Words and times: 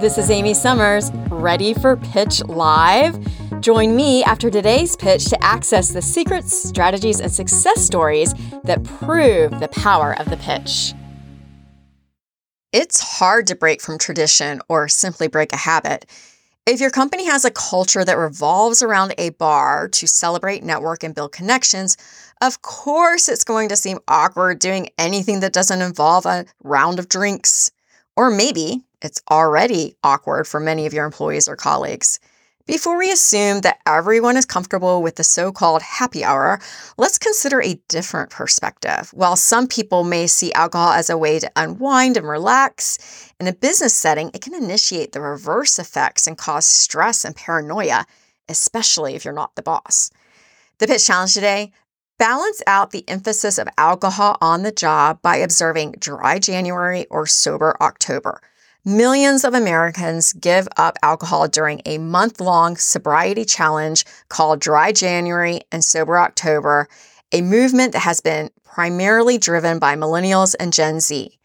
This 0.00 0.16
is 0.16 0.30
Amy 0.30 0.54
Summers, 0.54 1.12
ready 1.28 1.74
for 1.74 1.94
Pitch 1.94 2.42
Live? 2.44 3.18
Join 3.60 3.94
me 3.94 4.24
after 4.24 4.50
today's 4.50 4.96
pitch 4.96 5.26
to 5.26 5.44
access 5.44 5.90
the 5.90 6.00
secrets, 6.00 6.56
strategies, 6.56 7.20
and 7.20 7.30
success 7.30 7.84
stories 7.84 8.32
that 8.64 8.82
prove 8.82 9.60
the 9.60 9.68
power 9.68 10.18
of 10.18 10.30
the 10.30 10.38
pitch. 10.38 10.94
It's 12.72 13.18
hard 13.18 13.46
to 13.48 13.54
break 13.54 13.82
from 13.82 13.98
tradition 13.98 14.62
or 14.70 14.88
simply 14.88 15.28
break 15.28 15.52
a 15.52 15.58
habit. 15.58 16.06
If 16.64 16.80
your 16.80 16.88
company 16.88 17.26
has 17.26 17.44
a 17.44 17.50
culture 17.50 18.02
that 18.02 18.16
revolves 18.16 18.80
around 18.80 19.12
a 19.18 19.30
bar 19.30 19.86
to 19.88 20.08
celebrate, 20.08 20.62
network, 20.62 21.04
and 21.04 21.14
build 21.14 21.32
connections, 21.32 21.98
of 22.40 22.62
course 22.62 23.28
it's 23.28 23.44
going 23.44 23.68
to 23.68 23.76
seem 23.76 23.98
awkward 24.08 24.60
doing 24.60 24.88
anything 24.96 25.40
that 25.40 25.52
doesn't 25.52 25.82
involve 25.82 26.24
a 26.24 26.46
round 26.64 26.98
of 26.98 27.10
drinks. 27.10 27.70
Or 28.16 28.30
maybe 28.30 28.82
it's 29.02 29.22
already 29.30 29.96
awkward 30.02 30.46
for 30.46 30.60
many 30.60 30.86
of 30.86 30.92
your 30.92 31.04
employees 31.04 31.48
or 31.48 31.56
colleagues. 31.56 32.20
Before 32.66 32.98
we 32.98 33.10
assume 33.10 33.62
that 33.62 33.80
everyone 33.84 34.36
is 34.36 34.44
comfortable 34.44 35.02
with 35.02 35.16
the 35.16 35.24
so 35.24 35.50
called 35.50 35.82
happy 35.82 36.22
hour, 36.22 36.60
let's 36.96 37.18
consider 37.18 37.60
a 37.60 37.80
different 37.88 38.30
perspective. 38.30 39.10
While 39.12 39.34
some 39.34 39.66
people 39.66 40.04
may 40.04 40.28
see 40.28 40.52
alcohol 40.52 40.92
as 40.92 41.10
a 41.10 41.18
way 41.18 41.40
to 41.40 41.50
unwind 41.56 42.16
and 42.16 42.28
relax, 42.28 43.32
in 43.40 43.48
a 43.48 43.52
business 43.52 43.92
setting, 43.92 44.30
it 44.34 44.42
can 44.42 44.54
initiate 44.54 45.10
the 45.10 45.20
reverse 45.20 45.80
effects 45.80 46.28
and 46.28 46.38
cause 46.38 46.64
stress 46.64 47.24
and 47.24 47.34
paranoia, 47.34 48.06
especially 48.48 49.16
if 49.16 49.24
you're 49.24 49.34
not 49.34 49.56
the 49.56 49.62
boss. 49.62 50.12
The 50.78 50.86
pitch 50.86 51.06
challenge 51.06 51.34
today 51.34 51.72
balance 52.18 52.62
out 52.66 52.90
the 52.90 53.08
emphasis 53.08 53.58
of 53.58 53.66
alcohol 53.78 54.36
on 54.40 54.62
the 54.62 54.70
job 54.70 55.20
by 55.22 55.36
observing 55.38 55.96
dry 55.98 56.38
January 56.38 57.06
or 57.06 57.26
sober 57.26 57.76
October. 57.80 58.40
Millions 58.84 59.44
of 59.44 59.52
Americans 59.52 60.32
give 60.32 60.66
up 60.78 60.96
alcohol 61.02 61.46
during 61.46 61.82
a 61.84 61.98
month 61.98 62.40
long 62.40 62.78
sobriety 62.78 63.44
challenge 63.44 64.06
called 64.30 64.58
Dry 64.58 64.90
January 64.90 65.60
and 65.70 65.84
Sober 65.84 66.18
October, 66.18 66.88
a 67.30 67.42
movement 67.42 67.92
that 67.92 67.98
has 67.98 68.22
been 68.22 68.48
primarily 68.64 69.36
driven 69.36 69.78
by 69.78 69.96
millennials 69.96 70.54
and 70.58 70.72
Gen 70.72 70.98
Z. 71.00 71.38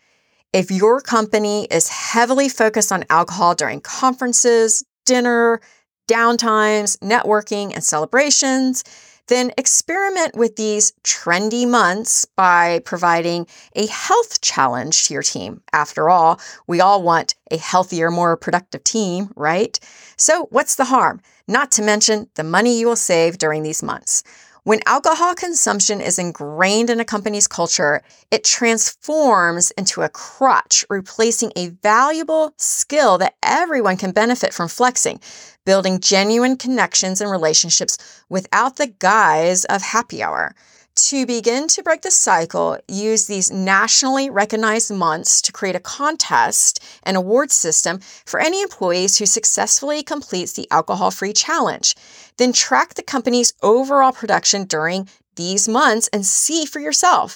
If 0.54 0.72
your 0.72 1.02
company 1.02 1.66
is 1.70 1.90
heavily 1.90 2.48
focused 2.48 2.94
on 2.94 3.04
alcohol 3.10 3.54
during 3.54 3.82
conferences, 3.82 4.86
dinner, 5.06 5.60
downtimes, 6.08 6.98
networking, 7.00 7.74
and 7.74 7.84
celebrations, 7.84 8.82
then 9.28 9.52
experiment 9.58 10.36
with 10.36 10.56
these 10.56 10.94
trendy 11.04 11.68
months 11.68 12.26
by 12.26 12.80
providing 12.86 13.48
a 13.76 13.88
health 13.88 14.42
challenge 14.42 15.08
to 15.08 15.14
your 15.14 15.24
team. 15.24 15.62
After 15.74 16.10
all, 16.10 16.40
we 16.68 16.82
all 16.82 17.02
want 17.02 17.36
a 17.52 17.58
healthier, 17.58 18.12
more 18.12 18.38
productive 18.38 18.84
team, 18.84 19.32
right? 19.36 19.80
So, 20.18 20.48
what's 20.52 20.76
the 20.76 20.86
harm? 20.86 21.22
Not 21.48 21.72
to 21.74 21.82
mention 21.82 22.30
the 22.36 22.44
money 22.44 22.80
you 22.80 22.88
will 22.88 22.96
save 22.96 23.38
during 23.38 23.64
these 23.64 23.84
months. 23.84 24.24
When 24.66 24.80
alcohol 24.88 25.36
consumption 25.36 26.02
is 26.02 26.18
ingrained 26.18 26.90
in 26.90 27.00
a 27.00 27.06
company's 27.06 27.48
culture, 27.48 28.02
it 28.32 28.44
transforms 28.44 29.70
into 29.78 30.02
a 30.02 30.10
crutch, 30.10 30.84
replacing 30.90 31.52
a 31.56 31.68
valuable 31.84 32.52
skill 32.58 33.20
that 33.20 33.36
everyone 33.44 33.96
can 33.96 34.12
benefit 34.12 34.56
from 34.56 34.68
flexing, 34.68 35.20
building 35.68 36.00
genuine 36.00 36.58
connections 36.58 37.22
and 37.22 37.30
relationships 37.30 38.24
without 38.28 38.78
the 38.78 38.88
guise 38.88 39.66
of 39.66 39.84
happy 39.84 40.24
hour. 40.24 40.56
To 40.96 41.26
begin 41.26 41.68
to 41.68 41.84
break 41.84 42.04
the 42.04 42.10
cycle, 42.10 42.78
use 42.88 43.28
these 43.28 43.52
nationally 43.52 44.30
recognized 44.30 44.94
months 44.94 45.42
to 45.42 45.52
create 45.52 45.76
a 45.76 45.82
contest 45.82 46.82
and 47.04 47.18
award 47.18 47.52
system 47.52 48.00
for 48.26 48.40
any 48.40 48.62
employees 48.62 49.18
who 49.18 49.26
successfully 49.26 50.04
completes 50.04 50.54
the 50.54 50.70
alcohol 50.72 51.12
free 51.12 51.34
challenge. 51.34 51.98
Then 52.38 52.54
track 52.54 52.94
the 52.94 53.04
company's 53.04 53.52
overall 53.62 54.14
production 54.14 54.64
during 54.64 55.10
these 55.36 55.68
months 55.68 56.08
and 56.14 56.26
see 56.26 56.66
for 56.66 56.80
yourself. 56.80 57.36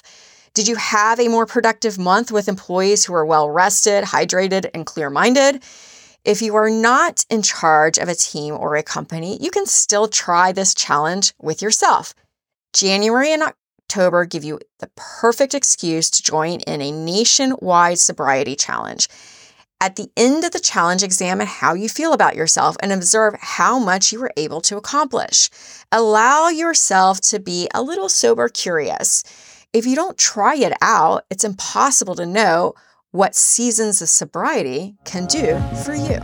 Did 0.54 0.66
you 0.66 0.76
have 0.76 1.20
a 1.20 1.28
more 1.28 1.44
productive 1.44 1.98
month 1.98 2.32
with 2.32 2.48
employees 2.48 3.04
who 3.04 3.12
are 3.12 3.26
well 3.26 3.50
rested, 3.50 4.04
hydrated, 4.04 4.70
and 4.72 4.86
clear 4.86 5.10
minded? 5.10 5.62
If 6.24 6.40
you 6.40 6.56
are 6.56 6.70
not 6.70 7.26
in 7.28 7.42
charge 7.42 7.98
of 7.98 8.08
a 8.08 8.14
team 8.14 8.54
or 8.54 8.76
a 8.76 8.82
company, 8.82 9.36
you 9.38 9.50
can 9.50 9.66
still 9.66 10.08
try 10.08 10.50
this 10.50 10.74
challenge 10.74 11.34
with 11.38 11.60
yourself. 11.60 12.14
January 12.72 13.32
and 13.32 13.42
October 13.42 14.24
give 14.24 14.44
you 14.44 14.60
the 14.78 14.90
perfect 14.96 15.54
excuse 15.54 16.10
to 16.10 16.22
join 16.22 16.60
in 16.60 16.80
a 16.80 16.92
nationwide 16.92 17.98
sobriety 17.98 18.54
challenge. 18.54 19.08
At 19.82 19.96
the 19.96 20.10
end 20.16 20.44
of 20.44 20.52
the 20.52 20.60
challenge, 20.60 21.02
examine 21.02 21.46
how 21.46 21.72
you 21.72 21.88
feel 21.88 22.12
about 22.12 22.36
yourself 22.36 22.76
and 22.82 22.92
observe 22.92 23.34
how 23.40 23.78
much 23.78 24.12
you 24.12 24.20
were 24.20 24.32
able 24.36 24.60
to 24.62 24.76
accomplish. 24.76 25.48
Allow 25.90 26.48
yourself 26.48 27.20
to 27.22 27.40
be 27.40 27.66
a 27.72 27.82
little 27.82 28.10
sober 28.10 28.48
curious. 28.48 29.24
If 29.72 29.86
you 29.86 29.96
don't 29.96 30.18
try 30.18 30.56
it 30.56 30.74
out, 30.82 31.24
it's 31.30 31.44
impossible 31.44 32.14
to 32.16 32.26
know 32.26 32.74
what 33.10 33.34
seasons 33.34 34.02
of 34.02 34.08
sobriety 34.08 34.96
can 35.04 35.26
do 35.26 35.58
for 35.82 35.94
you. 35.94 36.20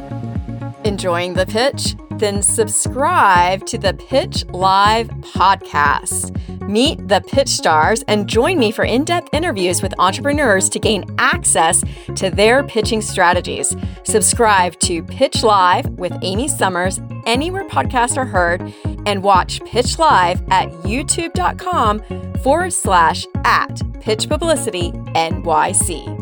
Enjoying 0.96 1.34
the 1.34 1.44
pitch? 1.44 1.94
Then 2.12 2.40
subscribe 2.40 3.66
to 3.66 3.76
the 3.76 3.92
Pitch 3.92 4.46
Live 4.46 5.08
podcast. 5.08 6.32
Meet 6.66 7.06
the 7.06 7.20
pitch 7.20 7.50
stars 7.50 8.02
and 8.08 8.26
join 8.26 8.58
me 8.58 8.72
for 8.72 8.82
in 8.82 9.04
depth 9.04 9.28
interviews 9.34 9.82
with 9.82 9.92
entrepreneurs 9.98 10.70
to 10.70 10.78
gain 10.78 11.04
access 11.18 11.84
to 12.14 12.30
their 12.30 12.64
pitching 12.64 13.02
strategies. 13.02 13.76
Subscribe 14.04 14.80
to 14.80 15.02
Pitch 15.02 15.42
Live 15.42 15.86
with 15.98 16.14
Amy 16.22 16.48
Summers 16.48 16.98
anywhere 17.26 17.68
podcasts 17.68 18.16
are 18.16 18.24
heard 18.24 18.72
and 19.04 19.22
watch 19.22 19.60
Pitch 19.66 19.98
Live 19.98 20.42
at 20.50 20.70
youtube.com 20.80 22.00
forward 22.38 22.72
slash 22.72 23.26
at 23.44 23.82
pitch 24.00 24.30
publicity 24.30 24.92
NYC. 24.92 26.15